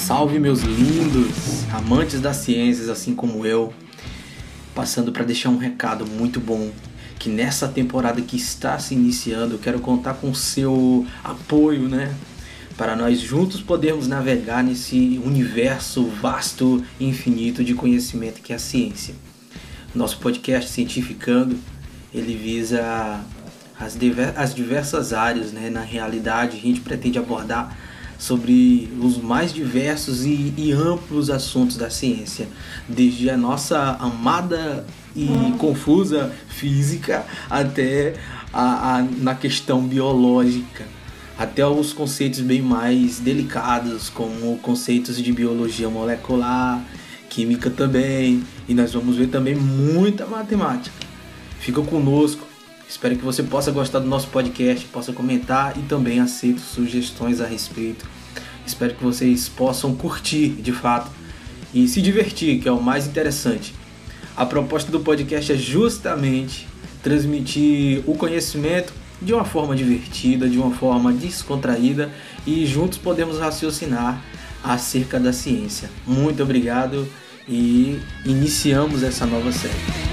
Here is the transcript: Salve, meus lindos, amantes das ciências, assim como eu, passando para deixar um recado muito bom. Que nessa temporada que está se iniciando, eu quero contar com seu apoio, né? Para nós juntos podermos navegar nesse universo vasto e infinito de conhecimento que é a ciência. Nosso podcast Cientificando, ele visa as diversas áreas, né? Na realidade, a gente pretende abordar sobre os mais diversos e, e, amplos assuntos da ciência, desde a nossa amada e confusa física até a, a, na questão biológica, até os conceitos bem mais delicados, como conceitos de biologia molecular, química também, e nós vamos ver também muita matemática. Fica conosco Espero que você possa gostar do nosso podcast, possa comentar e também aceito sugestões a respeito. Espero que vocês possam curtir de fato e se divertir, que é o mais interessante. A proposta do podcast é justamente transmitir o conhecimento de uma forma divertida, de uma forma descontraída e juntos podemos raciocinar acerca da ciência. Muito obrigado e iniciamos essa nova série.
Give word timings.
Salve, 0.00 0.38
meus 0.38 0.62
lindos, 0.62 1.70
amantes 1.72 2.20
das 2.22 2.38
ciências, 2.38 2.88
assim 2.88 3.14
como 3.14 3.44
eu, 3.44 3.72
passando 4.74 5.12
para 5.12 5.24
deixar 5.24 5.50
um 5.50 5.58
recado 5.58 6.06
muito 6.06 6.40
bom. 6.40 6.70
Que 7.18 7.28
nessa 7.28 7.68
temporada 7.68 8.20
que 8.22 8.34
está 8.34 8.78
se 8.78 8.94
iniciando, 8.94 9.54
eu 9.54 9.58
quero 9.58 9.78
contar 9.78 10.14
com 10.14 10.32
seu 10.32 11.06
apoio, 11.22 11.86
né? 11.86 12.12
Para 12.78 12.96
nós 12.96 13.20
juntos 13.20 13.60
podermos 13.60 14.08
navegar 14.08 14.64
nesse 14.64 15.20
universo 15.22 16.06
vasto 16.06 16.82
e 16.98 17.06
infinito 17.06 17.62
de 17.62 17.74
conhecimento 17.74 18.40
que 18.40 18.54
é 18.54 18.56
a 18.56 18.58
ciência. 18.58 19.14
Nosso 19.94 20.18
podcast 20.18 20.70
Cientificando, 20.70 21.56
ele 22.12 22.34
visa 22.34 23.20
as 23.78 24.54
diversas 24.54 25.12
áreas, 25.12 25.52
né? 25.52 25.68
Na 25.68 25.82
realidade, 25.82 26.56
a 26.56 26.60
gente 26.60 26.80
pretende 26.80 27.18
abordar 27.18 27.76
sobre 28.20 28.92
os 29.00 29.16
mais 29.16 29.50
diversos 29.50 30.26
e, 30.26 30.52
e, 30.58 30.72
amplos 30.72 31.30
assuntos 31.30 31.78
da 31.78 31.88
ciência, 31.88 32.46
desde 32.86 33.30
a 33.30 33.36
nossa 33.36 33.96
amada 33.98 34.84
e 35.16 35.26
confusa 35.58 36.30
física 36.46 37.24
até 37.48 38.12
a, 38.52 38.98
a, 38.98 39.02
na 39.02 39.34
questão 39.34 39.82
biológica, 39.82 40.84
até 41.38 41.66
os 41.66 41.94
conceitos 41.94 42.40
bem 42.40 42.60
mais 42.60 43.18
delicados, 43.20 44.10
como 44.10 44.58
conceitos 44.58 45.16
de 45.16 45.32
biologia 45.32 45.88
molecular, 45.88 46.84
química 47.30 47.70
também, 47.70 48.44
e 48.68 48.74
nós 48.74 48.92
vamos 48.92 49.16
ver 49.16 49.28
também 49.28 49.54
muita 49.54 50.26
matemática. 50.26 50.94
Fica 51.58 51.80
conosco 51.80 52.49
Espero 52.90 53.16
que 53.16 53.24
você 53.24 53.44
possa 53.44 53.70
gostar 53.70 54.00
do 54.00 54.08
nosso 54.08 54.26
podcast, 54.26 54.84
possa 54.86 55.12
comentar 55.12 55.78
e 55.78 55.82
também 55.82 56.18
aceito 56.18 56.60
sugestões 56.60 57.40
a 57.40 57.46
respeito. 57.46 58.04
Espero 58.66 58.96
que 58.96 59.04
vocês 59.04 59.48
possam 59.48 59.94
curtir 59.94 60.48
de 60.48 60.72
fato 60.72 61.08
e 61.72 61.86
se 61.86 62.02
divertir, 62.02 62.60
que 62.60 62.68
é 62.68 62.72
o 62.72 62.82
mais 62.82 63.06
interessante. 63.06 63.72
A 64.36 64.44
proposta 64.44 64.90
do 64.90 64.98
podcast 64.98 65.52
é 65.52 65.56
justamente 65.56 66.66
transmitir 67.00 68.02
o 68.08 68.16
conhecimento 68.16 68.92
de 69.22 69.32
uma 69.32 69.44
forma 69.44 69.76
divertida, 69.76 70.48
de 70.48 70.58
uma 70.58 70.72
forma 70.72 71.12
descontraída 71.12 72.10
e 72.44 72.66
juntos 72.66 72.98
podemos 72.98 73.38
raciocinar 73.38 74.20
acerca 74.64 75.20
da 75.20 75.32
ciência. 75.32 75.88
Muito 76.04 76.42
obrigado 76.42 77.06
e 77.48 78.00
iniciamos 78.26 79.04
essa 79.04 79.26
nova 79.26 79.52
série. 79.52 80.09